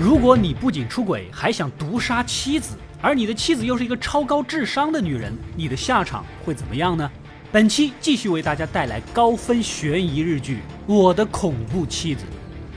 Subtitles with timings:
[0.00, 7.10] 如果你不仅出轨，还想毒杀妻子，而你的妻子又是一个超高智商的女人，你的下场会怎么样呢？
[7.50, 12.24] 本期继续为大家带来高分悬疑日剧《我的恐怖妻子》。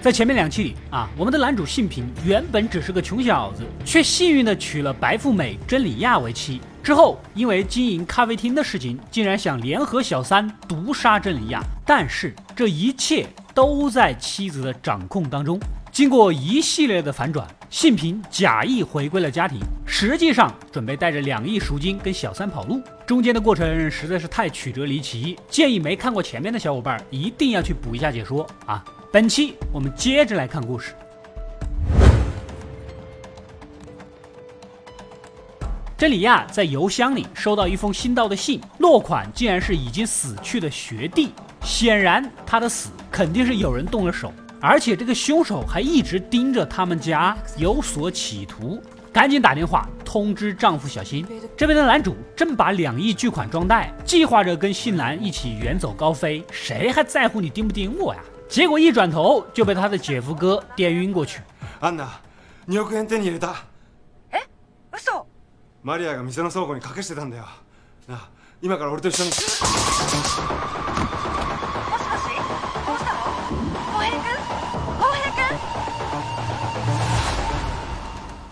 [0.02, 6.60] 在前面两期里啊，我们的男主信平原本只是个穷小子，却幸运的娶了白富美真理亚为妻。
[6.82, 11.62] 之后因为经营咖啡厅的事情，竟然想联合小三毒杀真理亚。
[11.86, 15.60] 但是这一切都在妻子的掌控当中。
[15.92, 22.82] 经过一系列的反转，信平假意回归了家庭，实际上准备带着两亿赎金跟小三跑路。
[23.06, 28.82] 中间的过程实在是太曲折离奇，建议没看过前面的小伙伴一定要去补一下解说啊。
[29.12, 30.94] 本期我们接着来看故事。
[35.98, 41.34] 真理亚在邮箱里收到一封新到的信，落款竟然是已经死去的学弟。
[41.64, 48.83] 显然，他的死肯定是有人动了手，而且这个凶手还一直盯着他们家，有所企图。
[49.13, 51.27] 赶紧打电话通知丈夫小新。
[51.57, 56.45] 这边的男主正把两亿巨款装袋，计划着跟信男一起远走高飞。
[56.51, 58.21] 谁还在乎你盯不盯我呀？
[58.49, 61.41] 结果一转头就被他的姐夫哥电晕过去。
[61.81, 62.07] アンナ、
[62.69, 63.65] 2億円手に入れた。
[64.31, 64.39] え
[64.93, 65.27] 嘘
[65.83, 67.45] マリアが店の倉庫に隠してたんだよ。
[68.07, 68.29] なあ、
[68.61, 69.31] 今から俺と一緒に。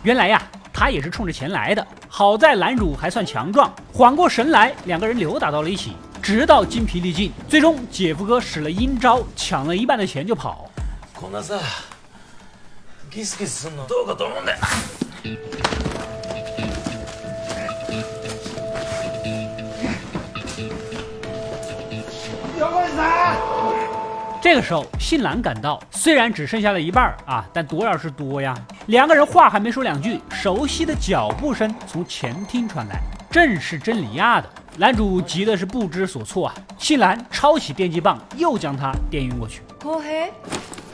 [0.02, 1.86] 原来呀，他也是冲着钱来的。
[2.08, 5.94] 好在男主还算强壮，缓过神来，两个人扭打到了一起。
[6.22, 10.69] 直到筋疲力尽，最终姐夫哥使了阴招，抢了一半的钱就跑。
[24.41, 28.55] 这个时候，信兰赶到，虽然只剩下了一半儿啊，但多要是多呀。
[28.87, 33.00] 两个人话还没说两句，熟悉的脚步声从前厅传来，
[33.31, 34.49] 正是真理亚的。
[34.77, 36.55] 男主急的是不知所措啊！
[36.77, 39.62] 信兰抄起电击棒，又将他电晕过去。
[39.82, 40.31] 浩平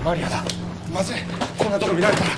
[0.05, 0.43] マリアだ。
[0.93, 1.17] まずい。
[1.59, 2.31] こんなとこ見られたら。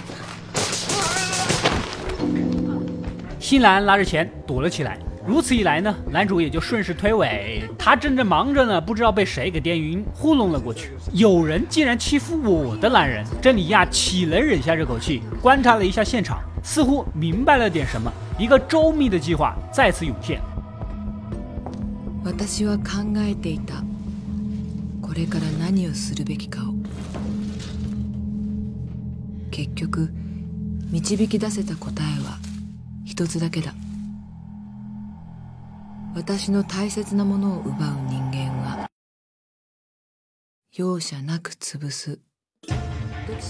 [3.38, 4.98] 新兰拉着钱躲了起来。
[5.26, 7.62] 如此一来呢，男主也就顺势推诿。
[7.78, 10.90] 他正在忙着呢，不知道被谁给电晕，糊弄了过去。
[11.12, 15.22] 有人竟然欺负我的男人，真理亚岂能忍下这口气？
[15.40, 18.12] 观察了一下现场，似乎明白了点什么。
[18.38, 20.40] 一个周密的计划再次涌现。
[22.24, 23.82] 私は考えていた
[25.00, 26.72] これから何をするべきかを
[29.50, 30.08] 結局
[30.92, 32.38] 導き出せた答えは
[33.04, 33.74] 一つだけだ
[36.16, 37.76] 私の大切なものを奪う
[38.08, 38.86] 人間は
[40.74, 42.18] 容赦なく潰す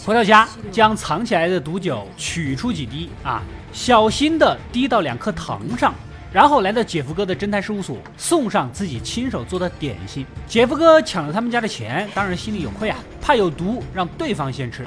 [0.07, 3.43] 回到家，将藏起来的毒酒取出几滴啊，
[3.73, 5.95] 小心的滴到两颗糖上，
[6.33, 10.27] 然后来到姐夫哥的侦探事务所，送上自己亲手做的点心。
[10.47, 14.87] 姐夫哥抢了他们家的钱，当然心里有愧啊，怕有毒，让对方先吃。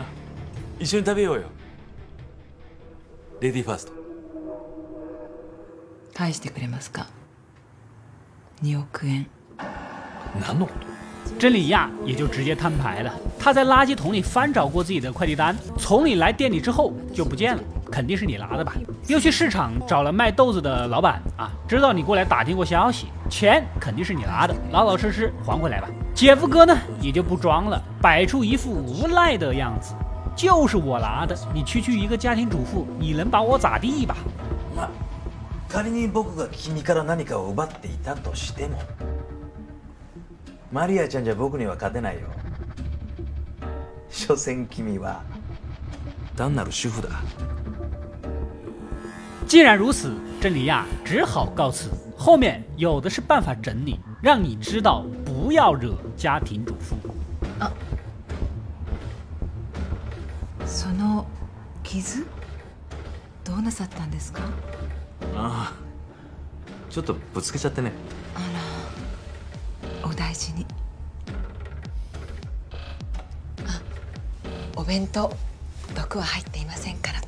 [0.80, 1.44] 一緒に食べようよ
[3.40, 3.94] レディーファースト
[6.14, 7.08] 返してくれますか
[8.64, 9.26] 2億円
[10.42, 10.86] 何のこと
[11.40, 13.12] 真理亚也就直接摊牌了。
[13.40, 18.74] 他在垃圾桶里翻找过自己的快递单，从你来店里之后就不见了，肯定是你拿的吧？
[19.08, 25.90] 又去市场找了卖豆子的老板啊，知道你过来打听过消息，钱肯定是你拿的，老老实实还回来吧。
[26.14, 29.94] 姐夫哥呢也就不装了，摆出一副无赖的样子，
[30.36, 34.16] 就是我拿的，你区区一个家庭主妇，你能把我咋地吧？
[35.71, 38.83] まあ仮に僕が君から何かを奪っていたとしても
[40.73, 42.23] マリアちゃんじゃ僕には勝てないよ
[44.11, 45.23] 所詮君は
[46.37, 47.09] 単なる主婦だ
[49.47, 51.89] 既然如此，真理亚只好告辞。
[52.17, 56.95] 后面有的是办法整你，让你知道不要惹家庭主妇。
[60.65, 61.27] その
[61.83, 62.25] 傷？
[63.43, 64.43] どうなさったんですか？
[65.36, 65.74] ああ
[66.90, 67.92] ちょっとぶつけちゃってね
[68.36, 68.40] あ
[70.04, 70.66] らお大事に
[73.66, 73.82] あ
[74.76, 75.36] お弁当
[75.96, 77.22] 毒は入っていませんから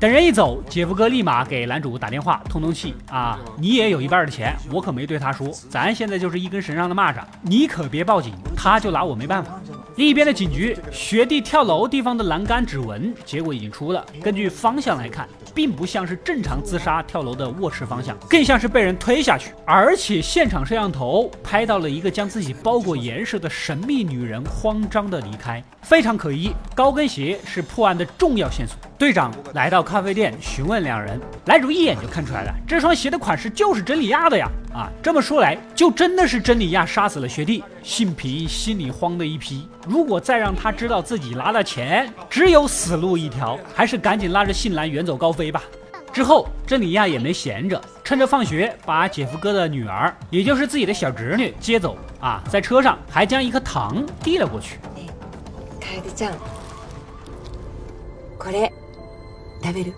[0.00, 3.38] 等人一走，姐夫哥立马给男主打电话通通气啊！
[3.56, 9.60] 你也有一半的钱，我可没对他说，咱现在就是一根绳上的蚂蚱，你可别报警，他就拿我没办法。
[9.97, 19.53] 另一边的警局，学弟跳楼地方的栏杆指纹结果已经出了，根据方向来看，并不像是正常自杀跳楼的卧室方向，更像是被人推下去。
[19.65, 26.51] 而且现场摄像头拍到了一个将自己包裹严实的神秘女人慌张的离开，非常可疑。
[26.75, 28.77] 高跟鞋是破案的重要线索。
[28.99, 34.47] 队长来到咖啡店询问两人，男主一眼就看出来了，这双鞋的款式就是真理亚的呀！
[34.76, 37.62] 啊，这么说来，就真的是真理亚杀死了学弟。
[37.82, 45.62] 信皮心里慌的一批，如果再让他知道自己拿了钱，只有死路一条，还是赶紧拉着信兰远走高飞吧。
[46.12, 54.78] 之后，真理亚也没闲着，趁着放学把姐夫哥的女儿，也就是自己的小侄女接走啊，在车上还将一颗糖递了过去。
[55.80, 56.34] 楓ちゃん
[58.38, 58.72] これ
[59.62, 59.92] 食べる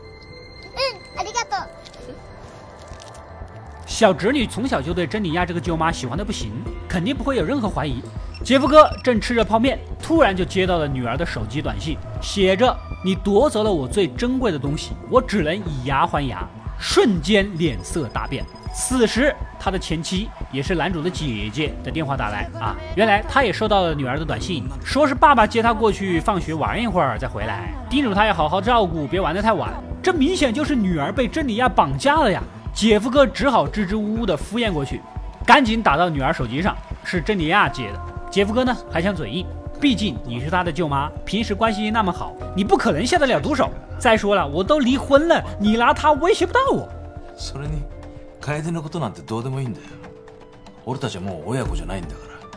[3.99, 6.53] 小侄女从小就对珍妮亚这个舅妈喜欢的不行，
[6.87, 8.01] 肯定不会有任何怀疑。
[8.45, 12.73] 姐夫哥正吃着泡面，突然就接到了女儿的手机短信，写着
[13.03, 16.47] ：“你夺走了我最珍贵的东西，我只能以牙还牙。”
[16.79, 18.45] 瞬间脸色大变。
[18.73, 29.73] 此时，他的前妻也是男主的姐姐的电话打来啊，原来他也收到了女儿的短信，说是爸爸接他过去放学玩一会儿再回来，叮嘱他要好好照顾，别玩得太晚。
[30.01, 32.41] 这明显就是女儿被珍妮亚绑架了呀！
[32.78, 35.00] 姐夫哥只好支支吾吾的敷衍过去，
[35.46, 38.00] 赶紧打到女儿手机上，是珍妮亚接的。
[38.30, 39.46] 姐夫哥呢还想嘴硬，
[39.80, 43.70] 毕竟你是他的舅妈，平时关系那么好，你不可能下得了毒手。
[43.98, 46.88] 再说了，我都离婚了，你拿他威胁不到我。
[47.36, 47.82] それに
[48.40, 49.86] 楓のことなんてどうでもいいんだよ
[50.84, 52.48] 俺たちはもう親子じゃないんだから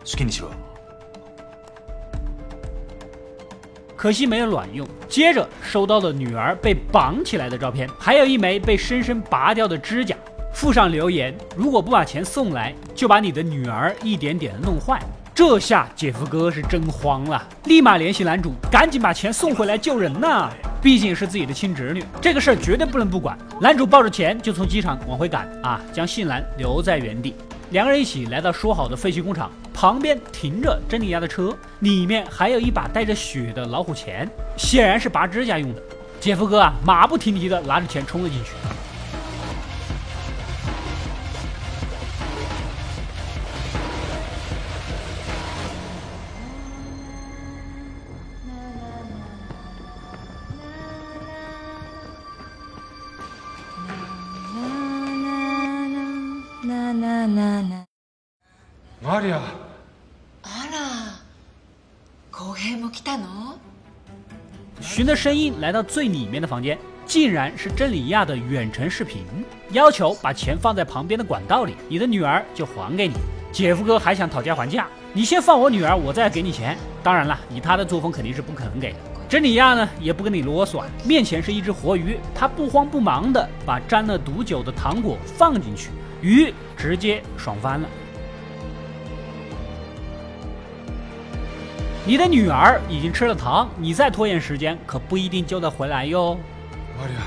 [0.00, 0.50] 好きにしろ
[4.07, 4.87] 可惜没有卵用。
[5.09, 10.15] 接着收到了女儿被绑起来的照片，还有一枚被生生拔掉的指甲，
[10.53, 14.97] 附上留言：如果不把钱送来，就把你的女儿一点点弄坏。
[15.35, 20.49] 这下姐夫哥是真慌了，立马联系男主，赶紧把钱送回来救人呐！
[20.81, 23.37] 毕竟是自己的亲侄女，这个事儿绝对不能不管。
[23.59, 27.35] 男主抱着钱就从机场往回赶啊，将信兰留在原地。
[27.71, 35.82] 两个人一起来到说好的废弃工厂旁边，停着珍妮亚的车，里面还有一把带着血的老虎钳，显然是拔指甲用的。
[36.20, 38.52] 姐夫哥啊，马不停蹄的拿着钱冲了进去。
[56.64, 57.86] ななな
[64.97, 69.21] 循着声音来到最里面的房间，竟然是真理亚的远程视频，
[69.69, 73.13] 要求把钱放在旁边的管道里，你的女儿就还给你。
[73.51, 76.75] 姐夫哥还想讨价还价，你先放我女儿，我再给你钱。
[77.03, 78.97] 当然了，以他的作风肯定是不可能给的。
[79.29, 85.91] 真理亚呢也不跟你啰嗦，面前是一只活鱼，他不慌不忙的把沾了毒酒的糖果放进去，
[86.23, 87.87] 鱼直接爽翻了。
[92.06, 96.38] 你的女儿已经吃了糖，你再拖延时间，可不一定救得回来哟。
[97.00, 97.22] マリア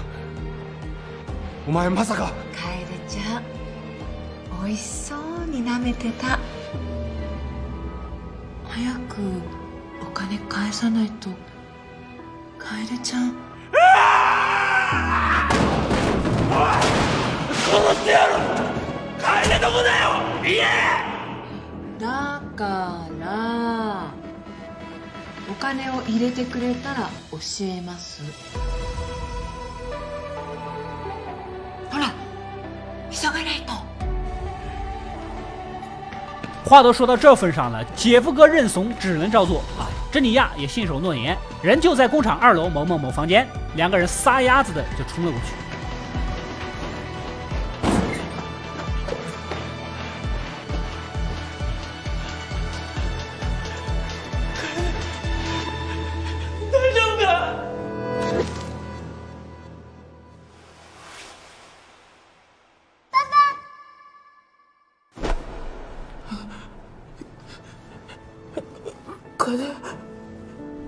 [1.67, 3.43] お前まさか楓ちゃん
[4.63, 6.37] 美味しそうに舐めてた
[8.67, 9.21] 早く
[10.01, 11.29] お金返さないと
[12.59, 13.33] 楓ちゃん
[21.97, 24.13] だから
[25.49, 28.21] お金を入れてくれたら教えます
[31.91, 32.11] ほら
[33.11, 33.73] 急がないと
[36.67, 39.85] 话都说到这份上了，姐夫哥认怂，只能照做啊。
[40.11, 45.53] 珍妮亚也信守诺言，人就在工厂二楼某某某房间，两个人撒丫子的就冲了过去。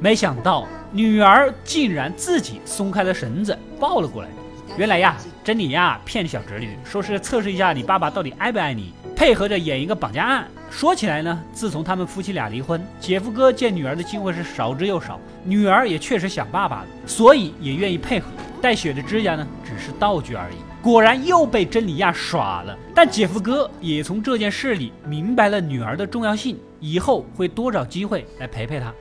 [0.02, 4.28] 没想到女儿竟然自己松开了绳子抱了过来。
[4.76, 10.48] 原来呀，珍妮呀骗小侄女，说是测试一下你爸爸到底爱不爱你，配合着演一个绑架案。
[10.68, 18.26] 说起来呢，自从他们夫妻俩离婚，姐夫哥见女儿的机会是少之又少，女儿也确实想爸爸了，所以也愿意配合。
[18.60, 20.56] 带血的指甲呢，只是道具而已。
[20.82, 28.92] 果然又被真理亚耍了，但姐夫哥也从这件事里明白了女儿的重要性，以后会多找机会来陪陪她。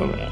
[0.00, 0.28] ごめん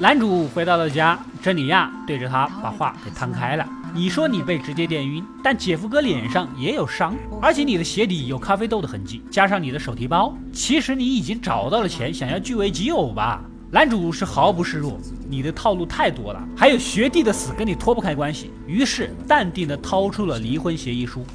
[0.00, 3.68] 男主回到了家，珍妮亚对着他把话给摊开了。
[3.92, 13.42] 你说你被直接电晕，但姐夫哥脸上也有伤，而且你的鞋底有咖啡豆的痕迹，加上你的手提包，其实你已经找到了钱，想要据为己有吧？
[13.72, 14.96] 男主是毫不示弱，
[15.28, 21.26] 你的套路太多了，还有学弟的死跟你脱不开关系，于是淡定的掏出了离婚协议书。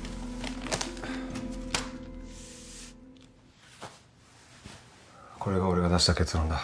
[5.48, 6.62] これが俺が出した結論だ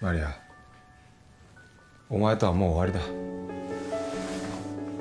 [0.00, 0.34] マリア
[2.08, 3.00] お前とはもう終わりだ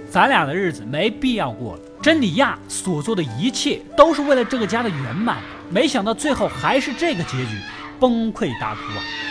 [0.09, 1.81] 咱俩的日子没必要过了。
[2.01, 7.59] 珍妮亚所做的一切都是为了这个家的圆满，没想到最后还是这个结局，
[7.99, 9.26] 崩溃大哭啊！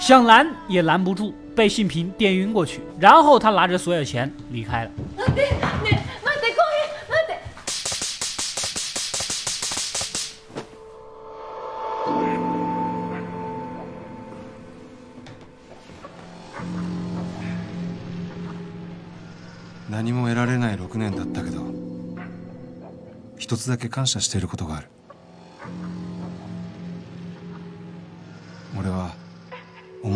[0.00, 4.90] 想拦也拦不住，被信平电晕过去，然后他拿着所有钱离开了。
[5.16, 5.54] 待ってねえ
[6.24, 7.32] 待ってコーヒー待って
[19.88, 21.62] 何も得られない6年だったけど
[23.38, 24.88] 一つだけ感謝していることがある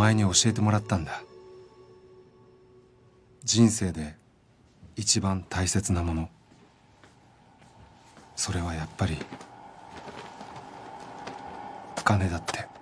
[0.05, 1.23] 前に教えてもらったんだ。
[3.43, 4.15] 人生で
[4.95, 6.29] 一番大切なもの。
[8.35, 9.17] それはやっぱり
[12.03, 12.74] 金だって。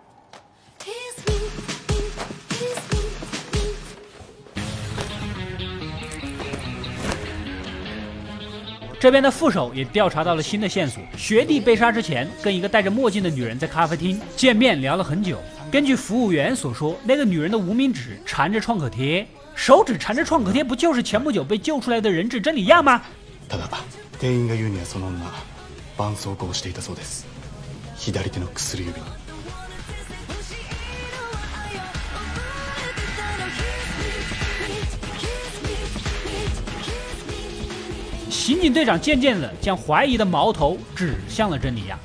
[9.02, 15.38] 这边的副手也调查到了新的线索：学弟被杀之前，跟一个戴着墨镜的女人在咖啡厅见面聊了很久。
[15.70, 23.02] 根据服务员所说，那个女人的无名指缠着创可贴，手指缠着创可贴，不就是前不久被救出来的人质真理亚吗？
[23.48, 23.68] ただ
[24.18, 25.24] 店員が言うにはその女
[25.96, 27.26] 絆創膏をしていたそうです
[27.96, 29.06] 左手の薬指に
[38.43, 41.97] 刑警队长渐渐地将怀疑的矛头指向了珍妮亚。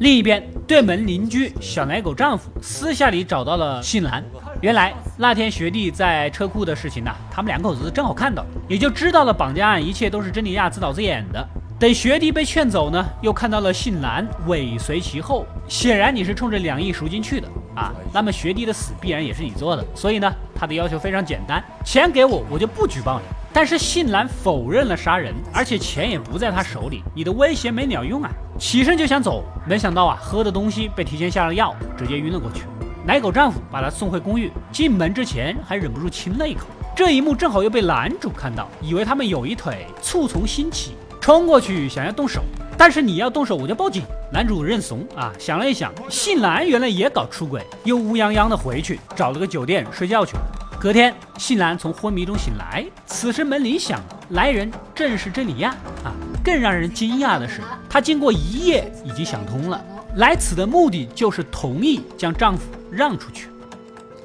[0.00, 4.20] 另一边，对门邻居小奶狗丈夫私下里找到了信兰。
[4.60, 11.48] 原来那天学弟在车库的事情呢，他们两口子正好看到，也就知道了绑架案一切都是珍妮亚自导自演的。
[11.78, 17.94] 等学弟被劝走呢，又看到了信兰尾随其后，显然你是冲着两亿赎金去的啊！
[18.12, 23.26] 那么学弟的死必然也是你做的，所以呢，他的要求非常简单：钱给我，我就不举报你。
[23.56, 28.30] 但是信兰否认了杀人，而且钱也不在他手里，你的威胁没鸟用啊！
[28.58, 32.64] 起身就想走，没想到啊，喝的东西被提前下了药，直接晕了过去。
[33.06, 36.66] 奶狗丈夫把他送回公寓，进门之前还忍不住亲了一口。
[36.94, 42.42] 这一幕正好又被男主看到，以为他们有一腿，醋从心起，冲过去想要动手。
[42.76, 44.02] 但是你要动手，我就报警。
[44.30, 50.42] 男主认怂啊，想了一想，信兰原来也搞出轨，又乌泱泱的回去找了个酒店睡觉去了。
[50.85, 55.71] 隔天，信兰从昏迷中醒来，此时门铃响，来人正是珍妮亚
[56.03, 56.13] 啊！
[56.43, 59.83] 更让人惊讶的是，她经过一夜已经想通了，
[60.15, 63.47] 来此的目的就是同意将丈夫让出去。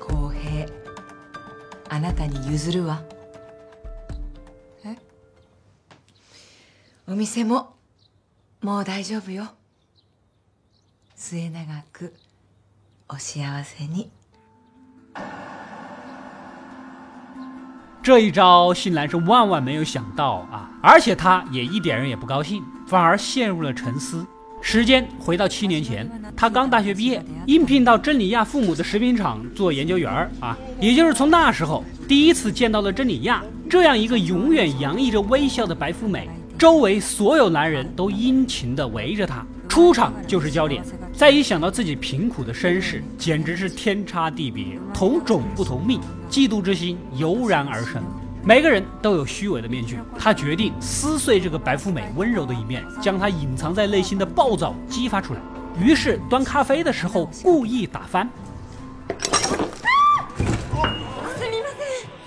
[0.00, 0.66] 公平
[1.90, 3.02] あなたに譲るわ
[4.84, 4.96] え
[7.06, 7.76] お店も
[8.60, 9.48] もう大丈夫よ
[11.14, 12.14] 末永く
[13.08, 14.10] お幸せに
[18.03, 20.67] 这一招，新兰是万万没有想到啊！
[20.81, 24.25] 而且他也一点儿也不高兴，反而陷入了沉思。
[24.59, 30.57] 时间回到七年前，他刚大学毕业，应聘到真理亚父母的食品厂做研究员儿啊。
[30.79, 36.27] 也就是从那时候，第一次见到了真理亚这样一个永远洋溢着微笑的白富美，
[36.60, 40.82] 周围所有男人都殷勤地围着她，出场就是焦点。
[41.12, 48.02] 再一想到自己贫苦的身世，简直是天差地别，同种不同命，嫉妒之心油然而生。
[48.42, 55.40] 每个人都有虚伪的面具，他决定撕碎这个白富美温柔的一面，将她隐藏在内心的暴躁激发出来。
[55.78, 58.28] 于是端咖啡的时候故意打翻。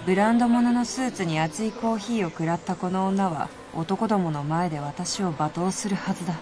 [0.05, 6.33] ブランド物のスーツに熱いコーヒーを食らったこの女は 男どもの前で私を罵倒するはずだ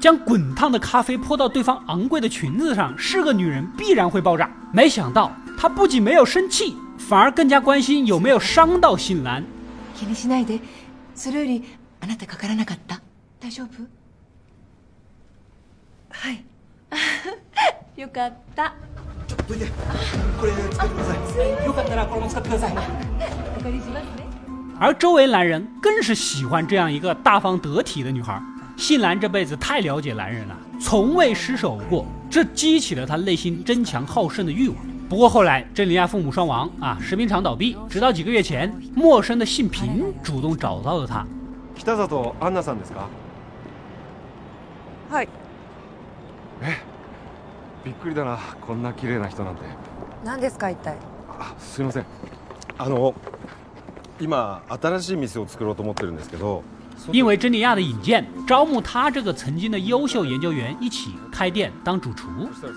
[0.00, 4.50] 将滚烫的咖啡泼到对方昂贵的裙子上，是个女人必然会爆炸。
[4.72, 9.44] 没想到她不仅没有生气，反而更加关心有没有伤到信兰。
[9.94, 10.60] 気にしないで
[11.14, 11.64] それより
[12.00, 13.00] あなたかからなかった
[13.40, 13.68] 大丈夫
[16.10, 16.44] はい
[18.00, 18.74] よかった
[24.78, 28.40] 而周围男人更是喜欢这样一个大方得体的女孩。
[28.76, 34.76] 信兰这辈子太了解男人了，从未失手过，这激起了她内心争强好胜的欲望。
[35.08, 41.24] 不过后来，真理亚父母双亡啊，食品厂倒闭，直到几个月前，陌生的信平主动找到了他。
[41.74, 43.08] 北里アンナさんですか
[45.10, 45.28] はい
[46.60, 46.76] え
[47.84, 49.62] びっくりだなこんな綺麗な人なんて
[50.22, 50.96] 何ですか一体
[51.40, 52.04] あすいません
[52.78, 53.14] あの
[54.20, 56.62] 今新しい店を作ろうと思ってるんですけど
[57.10, 62.28] 因为真理亚的引荐，招募他这个曾经的优秀研究员一起开店当主厨，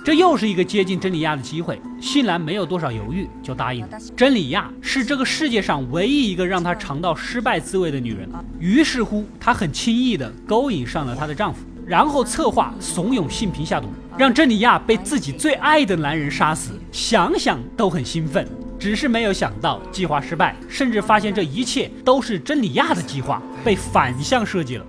[0.04, 1.80] 这又是一个接近真理亚的机会。
[2.02, 4.00] 信兰没有多少犹豫就答应了。
[4.16, 16.72] 真理亚是这个世界上唯一一个让她尝到失败滋味的女人，于是乎，她很轻易地勾引上了她的丈夫，然后策划怂恿信平下毒，让真理亚被自己最爱的男人杀死。
[16.92, 18.48] 想想都很兴奋。
[18.80, 24.86] 只是没有想到计划失败，甚至发现这一切都是真理亚的计划，被反向设计了。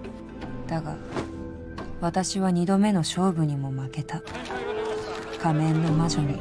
[0.69, 0.95] だが
[2.01, 4.21] 私は二度目の勝負にも負けた
[5.41, 6.39] 仮面の魔女に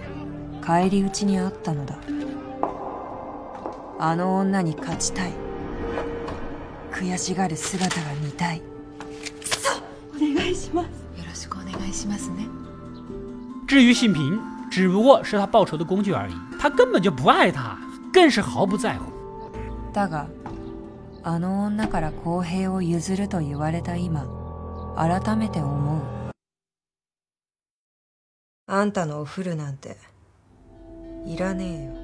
[0.61, 1.97] 返り討ちにあったのだ
[3.99, 5.31] あの女に勝ちたい
[6.91, 8.61] 悔しがる姿が見たい
[10.15, 10.85] お願いします
[11.19, 12.47] よろしくお願いしますね
[13.67, 17.78] 至于信平，只不过是他报仇的工具而已， 他根本就不爱他，
[18.12, 19.04] 更是毫不在乎。
[19.94, 20.28] だが
[21.22, 24.26] あの女から公平を譲ると言われた今
[24.94, 26.02] 改めて思う
[28.66, 29.96] あんたのお風呂なんて
[31.26, 31.99] いらねえよ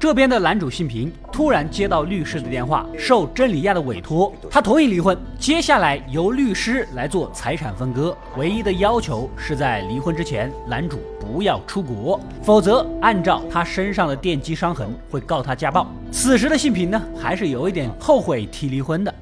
[0.00, 5.16] 这边的男主信平突然接到律师的电话，受真理亚的委托，他同意离婚。
[5.38, 15.86] 接下来由律师来做财产分割，唯一的要求是在离婚之前，男主不要出国，否则按照他身上的电击伤痕会告他家暴。
[16.12, 19.12] 此时的信平呢，还是有一点后悔提离婚的。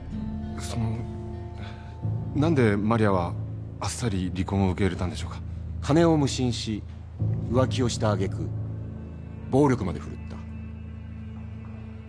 [0.59, 0.97] その
[2.35, 3.33] なんでマリアは
[3.79, 5.41] あっさり離婚を受け入れたんでしょうか
[5.81, 6.83] 金を無心し
[7.53, 8.49] 浮気をした挙句
[9.53, 10.18] 暴力まで振るった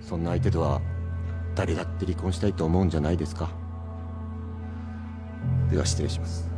[0.09, 0.81] そんな相手とは
[1.55, 3.49] 誰だって離婚したいと思うんじゃないですか
[5.69, 6.49] では失礼します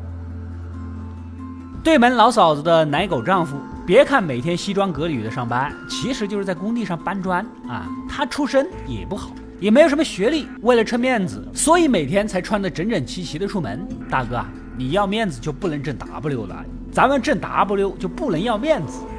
[1.84, 7.88] 对门老嫂子的奶狗丈夫，别看每天西装革履的上班，其实就是在工地上搬砖啊。
[8.10, 13.88] 他出身也不好，也没有什么学历，为了撑面子，所以每天才穿得整整齐齐的出门。
[14.10, 14.43] 大哥，
[14.76, 19.11] 你要面子就不能挣 W 了，咱们挣 W 就不能要面子啊。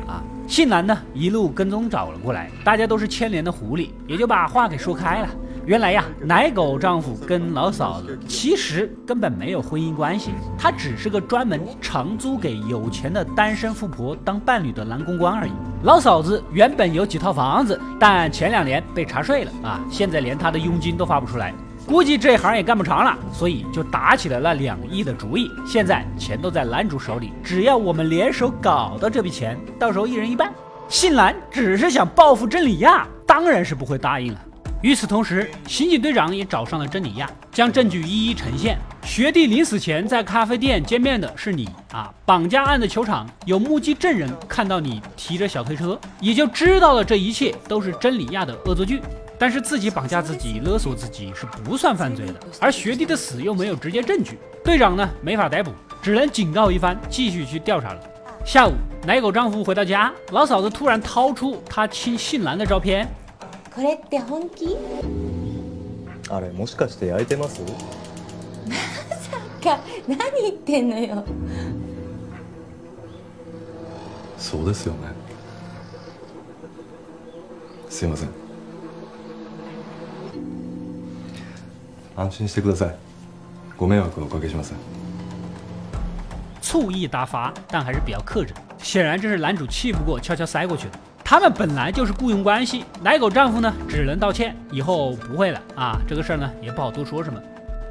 [0.54, 5.28] 信兰呢，一路跟踪找了过来，大家都是牵连的狐狸，也就把话给说开了。
[5.66, 15.52] 原来呀，奶狗丈夫跟老嫂子其实根本没有婚姻关系，他只是个专门长租给有钱的单身富婆当伴侣的男公关而已。
[15.82, 21.52] 老嫂子原本有几套房子，但前两年被查税了啊，现在连她的佣金都发不出来，
[21.86, 25.52] 估计这行也干不长了，所以就打起了那两亿的主意。
[25.66, 30.52] 现在钱都在男主手里，只要我们联手搞到这笔钱，到时候一人一半。
[30.88, 34.40] 信兰只是想报复真理亚，当然是不会答应了。
[34.82, 38.78] 与此同时，刑警队长也找上了真理亚，将证据一一呈现。
[39.04, 42.14] 学弟临死前在咖啡店见面的是你啊！
[42.26, 49.02] 绑架案的球场有目击证人看到你提着小推车，也就知道了这一切都是真理亚的恶作剧。
[49.43, 55.71] 但是自己绑架自己、勒索自己是不算犯罪的，而学弟的死又没有直接证据，队长呢没法逮捕，
[56.03, 58.01] 只能警告一番，继续去调查了。
[58.45, 58.73] 下午，
[59.07, 63.07] 奶狗丈夫回到家，老嫂子突然掏出他亲信兰的照片。
[63.75, 64.77] これって本気
[66.31, 67.61] あれもしかして焼いてます
[69.63, 71.25] か何言ってんのよ
[74.37, 74.99] そうですよね
[77.89, 78.29] すいません
[82.17, 82.95] 安心してください
[83.77, 84.79] ご迷惑はおかけしません
[86.61, 88.53] 醋意大发，但还是比较克制。
[88.83, 90.99] 显然这是男主气不过，悄悄塞过去的。
[91.25, 95.99] 他们本来就是雇佣关系，奶狗丈夫呢只能道歉，以后不会了啊。
[96.07, 97.41] 这个事儿呢也不好多说什么。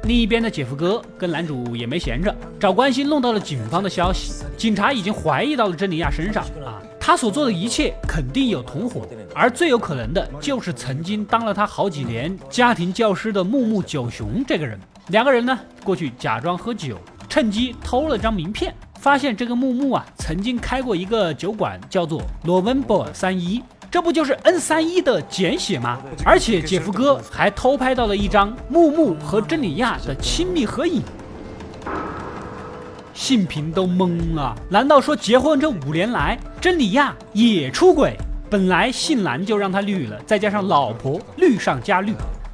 [0.04, 6.80] 另一边的姐夫哥跟男主也没闲着，找关系弄到了警方的消息，警察已经怀疑到了真理亚身上啊。
[7.05, 14.79] 他所做的一切肯定有同伙，而最有可能的就是曾经当了他好几年家庭教师的木木九雄这个人。
[15.09, 23.61] 两个人呢，过去假装喝酒，趁机偷了张名片，发现这个木木啊，曾经开过一个酒馆，叫做罗文博尔三一，
[23.91, 26.01] 这不就是 N 三一的简写吗？
[26.23, 31.01] 而且姐夫哥还偷拍到了一张木木和真理亚的亲密合影。
[33.13, 38.15] 信平都懵了，难道说结婚这五年来，真理亚也出轨？
[38.49, 42.13] 本来信兰就让他绿了，再加上老婆绿上加绿。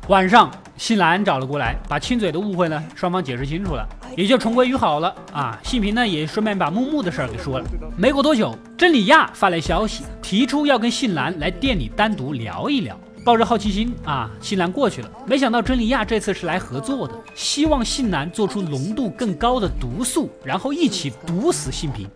[0.10, 5.60] 晚上，信兰找了过来，把亲嘴的误会呢，双方解释清楚了，也就重归于好了啊。
[5.64, 7.66] 信平呢，也顺便把木木的事儿给说了。
[7.98, 13.00] 没过多久，真理亚发来消息，提出要跟信兰来店里单独聊一聊。
[13.26, 15.12] 抱着好奇心啊，信兰过去了。
[15.28, 22.10] 没想到真理亚这次是来合作的，希望信男做出浓度更高的毒素，然后一起毒死信平。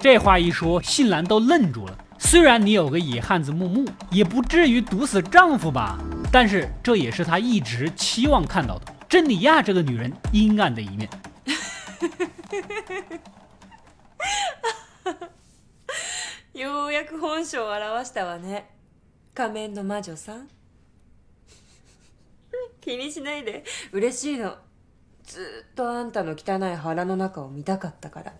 [0.00, 1.98] 这话一说，信兰都愣住了。
[2.18, 5.98] 虽然你有个野汉子木木，也不至于毒死丈夫吧？
[6.32, 11.08] 但是这也是他一直期望看到的真理亚这个女人阴暗的一面。
[16.54, 18.70] ようやく本性を表したわね。
[19.34, 20.48] 仮面の魔女さん。
[22.80, 23.64] 気にしないで。
[23.90, 24.54] 嬉しいの。
[25.24, 28.32] ずっとあんたの汚い腹の中を見たかったから。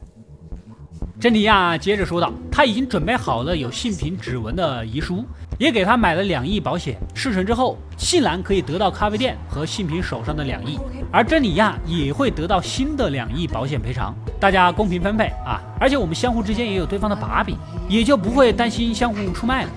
[1.20, 5.24] 珍妮亚接着说道：“他已经准备好了有性平指纹的遗书，
[5.63, 6.97] 也给他买了两亿保险。
[7.13, 10.79] 事成之后，信兰可以得到咖啡店和信平手上的两亿，
[11.11, 15.61] 而真理亚也会得到新的两亿保险赔偿，大家公平分配啊！
[15.79, 19.69] 而且我们相互之间也有对方的把柄，也就不会担心相互出卖了。”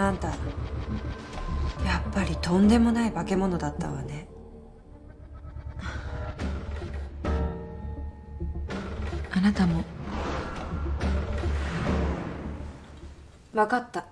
[0.00, 0.34] あんたや
[1.98, 4.28] っぱりとんでもない化け物だったわね
[9.43, 9.83] なたも
[13.51, 14.05] 分かった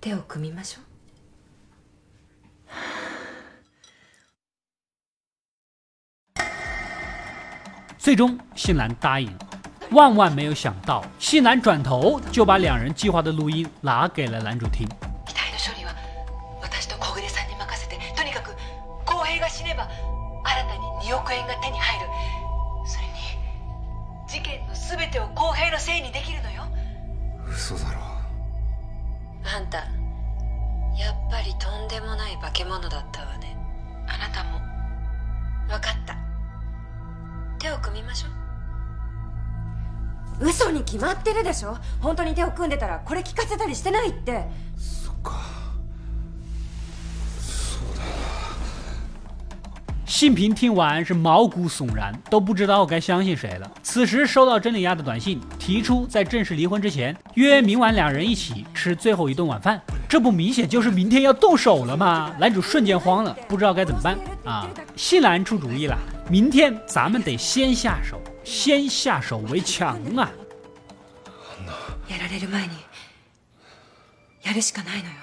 [0.00, 0.84] 手を組みましょう
[7.98, 9.38] 最终，信兰答应了。
[9.90, 14.88] 万万没有想到，西南转头就把两人计划的录音拿给了男主听。
[15.26, 15.92] 遺体の処理は
[16.62, 18.56] 私と小暮さんに任せてとにかく
[19.04, 20.80] 公平が死ねば新たに
[21.12, 22.09] 2億円が手に入る
[25.80, 26.64] せいにできるのよ。
[27.48, 28.00] 嘘だろ。
[29.42, 29.84] あんたや
[31.12, 33.56] っぱりとんでもない化け物だったわね。
[34.06, 34.60] あなたも。
[35.68, 36.16] 分かった。
[37.58, 38.30] 手を組みましょう。
[40.48, 41.76] 嘘に決まってるでしょ？
[42.00, 44.46] 本当に手を組んでたらこれ聞かせたりしてないって
[50.19, 53.71] 信平听完是毛骨悚然，都不知道该相信谁了。
[53.81, 62.31] 此时收到真理亚的短信，提出在正式离婚之前约明晚两人一起吃最后一顿晚饭，这不明显就是明天要动手了吗？
[62.39, 64.69] 男主瞬间慌了，不知道该怎么办啊！
[64.95, 65.97] 信兰出主意了，
[66.29, 68.21] 明天咱们得先下手。
[68.43, 70.29] 先下手为强啊！
[72.07, 72.75] やられる前に
[74.43, 75.18] やるしかないのよ。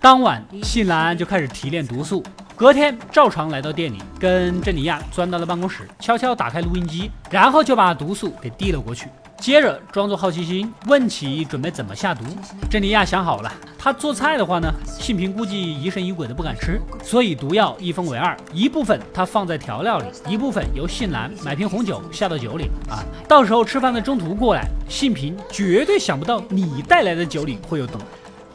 [0.00, 2.24] 当晚，信兰就开始提炼毒素。
[2.56, 9.08] 隔天，照常来到店里，跟珍妮亚钻到了办公室，悄悄打开录音机，然后就把毒素给递了过去。
[9.37, 12.23] 接着装作好奇心问起准备怎么下毒，
[12.69, 27.99] 珍妮亚想好了，她做菜的话呢，信平估计疑神疑鬼的不敢吃，所以毒药一分为二，一部分她放在调料里，一部分由信兰买瓶红酒下到酒里啊，到时候吃饭的中途过来，信平绝对想不到你带来的酒里会有毒。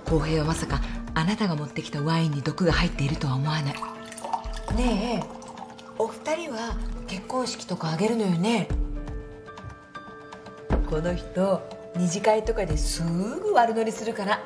[0.07, 0.81] 公平はまさか
[1.13, 3.75] あなたが持ってきたワインに毒が入っているとは思わない。
[4.75, 5.23] ねえ、
[5.99, 6.75] お二人は
[7.07, 8.69] 結婚式とかあげるのよね。
[10.94, 11.60] この人
[11.96, 14.40] 二次会とかですぐ悪乗りするから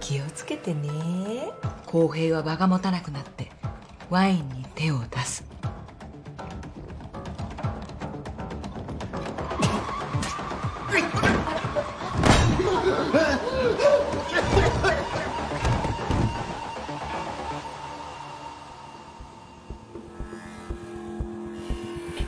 [0.00, 1.52] 気をつけてね。
[1.86, 3.52] 公平は場が持たなくなって
[4.10, 5.44] ワインに手を出す。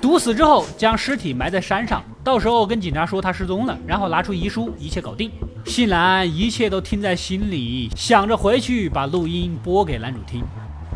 [0.08, 5.30] 毒死之后，将尸体埋在山上，到时候跟警察说他失踪了，然后拿出遗书，一切搞定。
[5.66, 10.42] 信兰一切都听在心里，想着回去把录音播给男主听。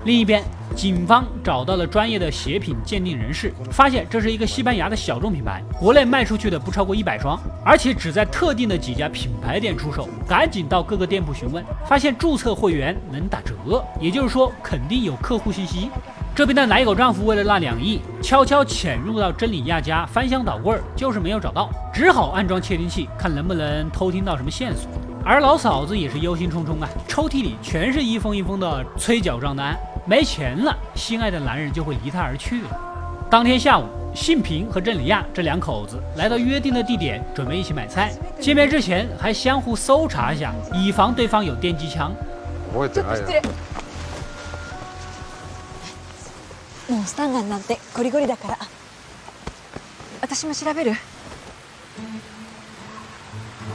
[0.07, 0.42] 另一边，
[0.75, 10.09] 警方找到了专业的鞋品鉴定人士，发现这是一个西班牙的小众品牌，国内卖出去的不超过一百双，而且只在特定的几家品牌店出售。
[10.27, 15.90] 赶紧到各个店铺询问，发现注册会员能打折，也就是说肯定有客户信息。
[16.35, 24.90] 这边的奶狗丈夫为了那两亿，悄悄潜入到真理亚家翻箱倒柜，就是没有找到，只好安装窃听器，看能不能偷听到什么线索。
[25.23, 32.71] 而老嫂子也是忧心忡忡啊，抽屉里全是一封一封的催缴账单，没钱了，心爱的男人就会离她而去了。
[33.29, 38.11] 当天下午，信平和郑里亚这两口子来到约定的地点，准备一起买菜。
[38.40, 42.11] 见面之前还相互搜查一下，以防对方有电击枪。
[46.92, 48.59] もうスタンガンなんてゴリゴリだから。
[50.20, 50.92] 私も調べる。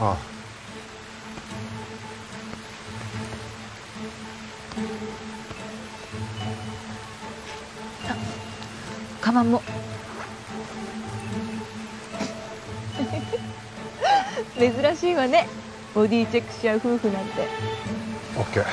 [0.00, 0.16] あ
[9.20, 9.60] カバンも。
[14.56, 15.48] 珍しいわね。
[15.92, 17.48] ボディチェックしちゃう夫婦なんて。
[18.36, 18.64] オッケー。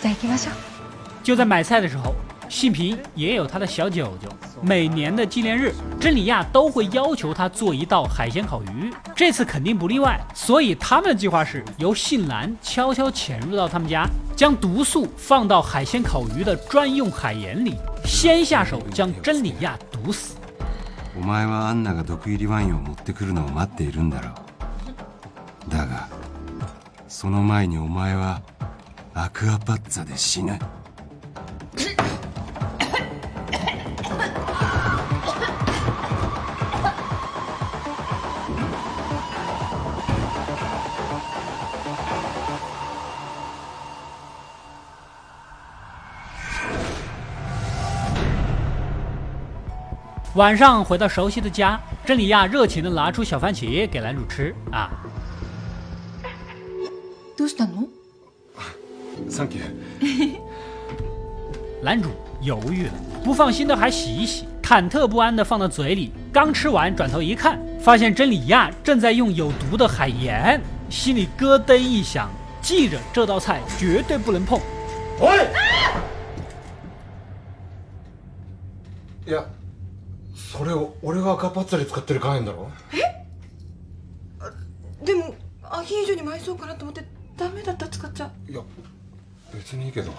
[0.00, 0.54] じゃあ行きましょう。
[1.22, 2.14] 就在买菜的时候，
[2.51, 4.29] 信平也有他的小九九。
[4.61, 10.19] 每年的纪念日，真理亚都会要求他做一道海鲜烤鱼，这次肯定不例外。
[10.33, 20.35] 所以他们的计划是由信兰悄悄潜入到他们家，将毒素放到海鲜烤鱼的专用海盐里，先下手将真理亚毒死。
[21.15, 24.29] お前はアンナが毒入りワインを持ってくるのを待っているんだろ
[25.67, 26.07] うだが
[27.07, 28.39] その前にお前は
[29.15, 30.59] アクアパッツァで死ぬ
[50.35, 54.89] 晚上回到熟悉的家，真理亚热情地拿出小番茄给男主吃啊。
[57.35, 57.87] どうしたの
[59.29, 60.37] サンキュー
[61.83, 62.09] 男主
[62.41, 62.91] 犹豫了，
[63.23, 66.11] 不放心的还洗一洗，忐忑不安的放到嘴里。
[66.31, 72.29] 刚吃完，转头一看，发现真理亚正在用有毒的海盐，心里咯噔一响，
[72.61, 74.59] 记着这道菜绝对不能碰。
[75.19, 75.60] い
[80.52, 82.68] それを俺が赤パッツァに使ってる岩塩だろ？
[85.02, 87.02] でもアヒージョにも合いそうかなと思って
[87.38, 88.60] ダメだった使っちゃいや
[89.54, 90.12] 別にいいけど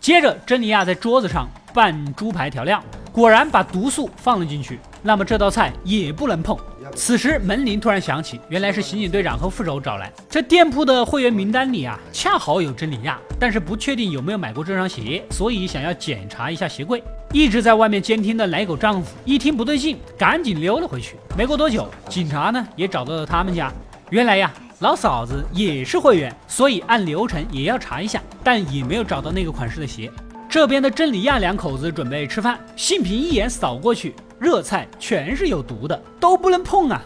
[0.00, 2.80] 接着，珍妮亚在桌子上拌猪排调料，
[3.12, 4.78] 果然把毒素放了进去。
[5.02, 6.56] 那么这道菜也不能碰。
[6.94, 10.12] 此时门铃突然响起，原来是刑警队长和副手找来。
[10.28, 17.02] 这店铺的会员名单里啊，恰好有珍妮亚，但是不确定有没有买过这双鞋，所以想要检查一下鞋柜。
[17.32, 21.16] 一直在外面监听的奶狗丈夫一听不对劲，赶紧溜了回去。
[21.36, 23.72] 没过多久，警察呢也找到了他们家。
[24.10, 30.10] 原来呀，老嫂子也是会员，所以按流程也要查一下，但也没有找到那个款式的鞋。
[30.48, 37.01] 这边的真理亚两口子准备吃饭，信平一眼扫过去，热菜全是有毒的，都不能碰啊！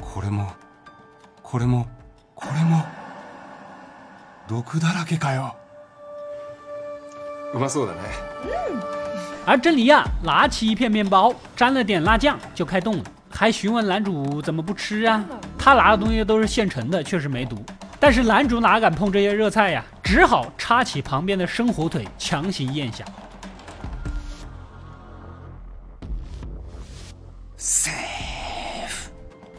[0.00, 0.46] これも
[1.42, 1.86] これも
[2.34, 2.82] これも
[4.48, 5.54] 毒だらけかよ
[7.52, 8.00] うまそうだね
[9.46, 15.24] 而真理亚拿起一片面包，沾了点辣酱就开动了，还询问男主怎么不吃啊？
[15.58, 17.56] 他拿的东西都是现成的，确实没毒。
[18.00, 19.84] 但是男主哪敢碰这些热菜呀？
[20.02, 23.04] 只好插起旁边的生火腿，强行咽下。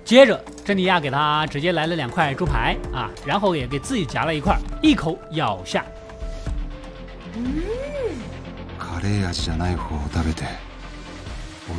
[0.04, 5.84] 接着，珍妮亚给他直接来了两块猪排啊，然后也给自己夹了一块，一口咬下。
[8.78, 10.46] カレー味じゃない方を食べて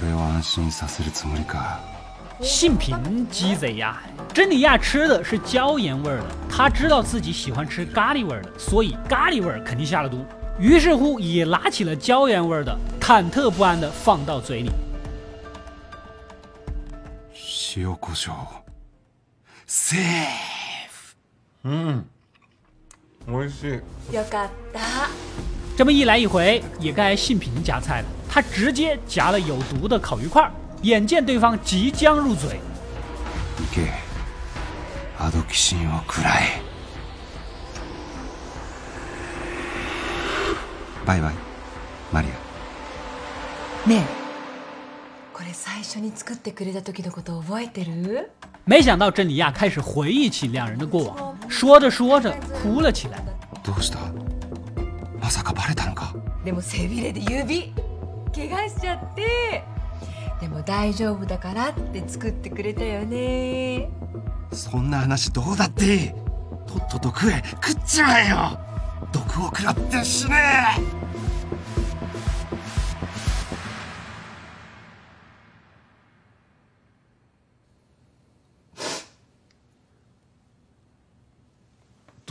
[0.03, 1.79] 俺を安心させるつもりか
[2.43, 4.03] 性平鸡贼呀！
[4.35, 10.27] 珍妮亚吃的是椒盐味儿的，她知道自己喜欢吃咖喱味儿的，所以咖喱味儿肯定下了毒。
[10.59, 14.71] 于是乎，也拿起了椒盐味儿的，忐忑不安的放到嘴里。
[17.77, 18.37] 塩コショウ
[19.67, 20.01] セー
[21.63, 22.05] フ
[23.29, 24.81] 美味しいよかった
[25.77, 28.09] 这么一来一回，也该性平夹菜了。
[28.29, 30.51] 他直接夹了有毒的烤鱼块儿，
[30.83, 32.59] 眼见对方即将入嘴，
[33.59, 33.93] 行け
[35.19, 36.61] アドキシンを食らえ
[41.07, 41.35] バイバイ
[42.11, 44.20] マリアねえこれ
[45.64, 48.32] 最初に作ってくれた時のこと覚えてる？
[48.66, 53.24] 没想到珍妮亚开始回忆起两人的过往，说着说着哭了起来。
[53.64, 54.00] どうした？
[55.22, 56.16] まさかバレたのか？
[56.44, 57.72] でも背びれで指
[58.34, 59.64] 怪我しちゃって。
[60.42, 63.88] でも大丈夫だからって作ってくれたよね。
[64.52, 66.16] そんな話どうだって？
[66.66, 67.44] とっとと食え。
[67.64, 68.60] 食っちまえよ。
[69.12, 70.36] 毒を食らって死ね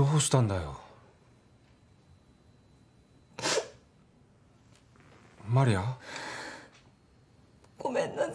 [0.00, 0.80] どうしたんだよ？
[5.46, 5.94] マリア？
[7.78, 8.34] ごめんなさい。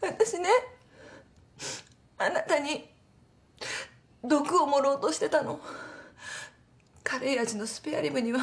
[0.00, 0.48] 私ね
[2.18, 2.90] あなたに
[4.24, 5.60] 毒を盛ろうとしてたの。
[7.04, 8.40] カレー味のスペアリブには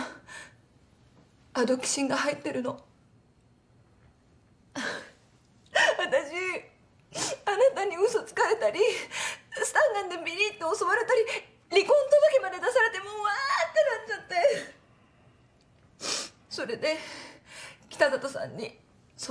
[1.55, 2.81] アドキシンが入ってるの
[4.73, 4.81] 私
[7.45, 8.79] あなたに嘘つかれたり
[9.63, 11.19] スタンガンでビリッと襲われたり
[11.69, 13.73] 離婚届まで出されてもうわーっ
[14.07, 14.35] てなっちゃって
[16.49, 16.97] それで
[17.89, 18.77] 北里さんに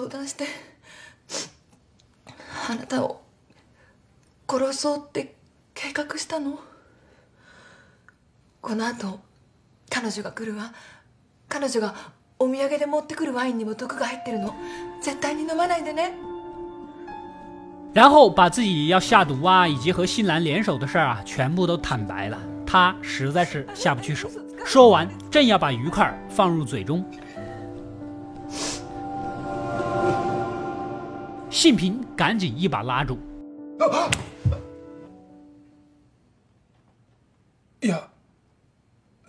[0.00, 0.46] 相談して
[2.70, 3.20] あなたを
[4.48, 5.34] 殺そうって
[5.74, 6.58] 計画したの？
[8.62, 9.20] この後
[9.90, 10.72] 彼女が来るわ
[11.50, 11.94] 彼女が
[12.38, 14.54] お土産で持ってくるワインにも毒が入ってるの
[15.02, 16.14] 絶対に飲まないでね
[17.92, 22.38] 然后把自己要下毒啊，以及和信兰联手的事儿啊，全部都坦白了。
[22.64, 24.30] 他实在是下不去手。
[24.64, 27.04] 说完，正要把鱼块放入嘴中，
[31.49, 33.17] 信平赶紧一把拉住。
[37.81, 38.07] いや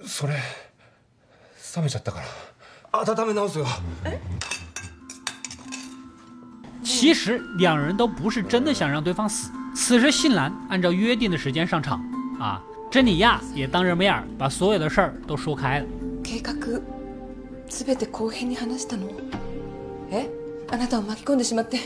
[0.04, 0.34] それ
[1.74, 2.20] 冷めちゃったか
[2.92, 3.66] ら温め直すよ
[6.82, 9.50] 其实两人都不是真的想让对方死。
[9.74, 12.00] 此时信兰按照约定的时间上场
[12.40, 15.86] 啊，真理亚也当着面儿把所有的事儿都说开了。
[16.22, 16.54] 計画
[17.68, 19.06] 全て公平に話したの
[20.10, 20.30] え
[20.70, 21.78] あなたを巻き込んでしまって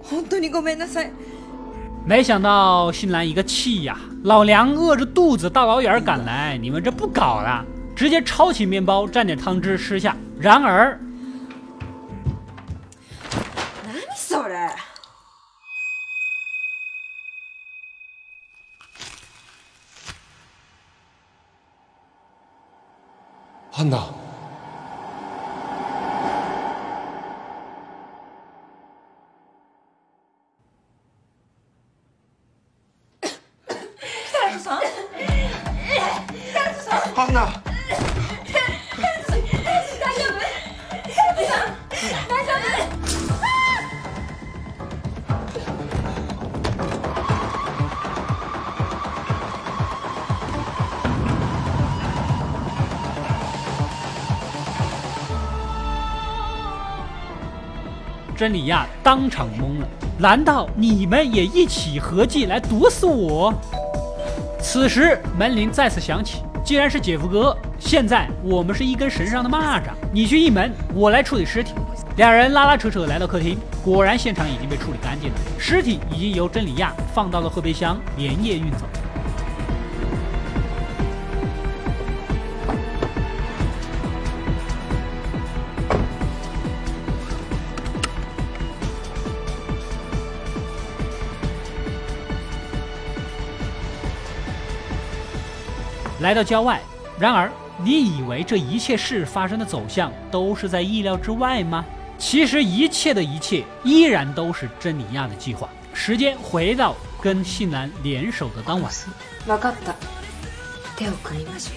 [0.00, 1.10] 本当にごめんなさい
[2.06, 10.16] 没想到信兰一个气呀，老娘饿着肚子大老远赶来，你们这不搞了，直接抄起面包蘸点汤汁吃下。
[10.38, 10.98] 然而
[37.22, 37.68] 何それハンナハンナ
[58.36, 63.52] 真理亚当场懵了，难道你们也一起合计来毒死我？
[64.60, 71.73] 此时门铃再次响起， 既然是姐夫哥，现在我们是一根绳上的蚂蚱，你去应门，我来处理尸体。
[72.15, 78.85] 两人拉拉扯扯来到客厅，果然现场已经被处理干净了，尸体已经由真理亚放到了后备箱，连夜运走。
[96.22, 96.80] 来到郊外，
[97.18, 97.50] 然而
[97.82, 101.84] 你以为这一切事发生的走向都是在意料之外吗？
[102.18, 105.68] 其实一切的一切依然都是真理亚的计划。
[105.94, 108.90] 时间回到跟信兰联手的当晚，
[109.46, 109.94] 分かった
[110.96, 111.74] 手を組みましょ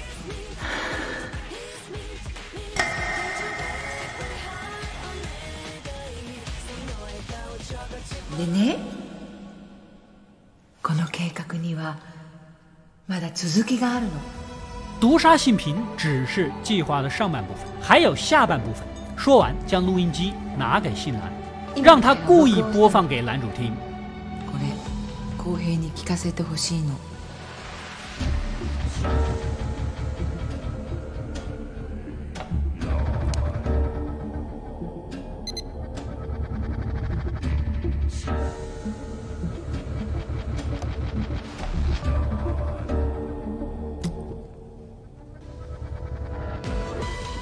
[8.36, 8.78] うでね
[10.82, 12.14] この計画にはまだ続きがあるの
[15.00, 18.86] 毒杀信平只是计划的上半部分，还有下半部分。
[19.17, 23.73] 说完，将录音机拿给信兰，让他故意播放给男主听。
[24.46, 24.65] これ
[25.38, 26.96] 公平に聞かせてほしいの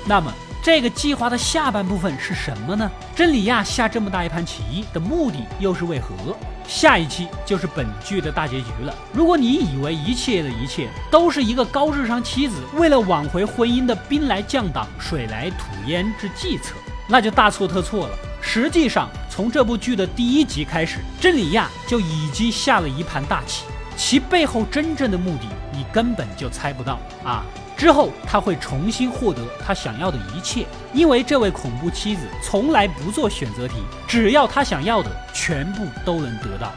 [0.07, 0.33] 那么，
[0.63, 2.91] 这个计划的下半部分是什么呢？
[3.15, 6.37] 真理亚下这么大一盘棋的目的又是为何？
[6.67, 8.95] 下一期就是本剧的大结局了。
[9.13, 16.75] 如果你以为一切的一切都是一个高智商妻子为了挽回婚姻的兵来将挡、水来土掩之计策，
[17.07, 18.15] 那就大错特错了。
[18.41, 23.65] 实际上，从这部剧的第一集开始，真理亚就已经下了一盘大棋，
[23.97, 27.45] 其背后真正的目的你根本就猜不到啊！
[27.77, 33.75] 之后他会重新获得他想要的一切，因为这位恐怖妻子从来不做选择题，
[34.07, 36.73] 只要他想要的全部都能得到。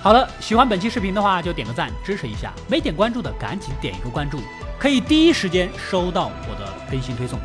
[0.00, 4.38] 好了，喜欢本期视频的话就点个赞支持一下，没点关注的赶紧点一个关注，
[4.78, 7.38] 可以第一时间收到我的更新推送。